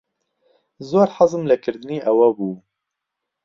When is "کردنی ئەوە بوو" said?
1.63-2.53